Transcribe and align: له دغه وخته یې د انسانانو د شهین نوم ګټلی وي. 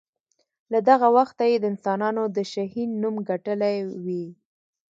له 0.71 0.79
دغه 0.89 1.07
وخته 1.17 1.43
یې 1.51 1.57
د 1.59 1.65
انسانانو 1.71 2.23
د 2.35 2.37
شهین 2.51 2.89
نوم 3.01 3.15
ګټلی 3.29 3.77
وي. 4.03 4.25